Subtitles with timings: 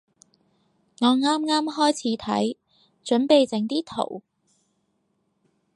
[0.99, 2.57] 我啱啱開始睇，
[3.05, 4.23] 準備整啲圖